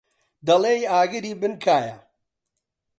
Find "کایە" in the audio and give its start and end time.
1.63-1.95